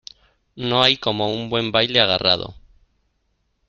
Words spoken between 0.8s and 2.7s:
hay como un buen baile agarrado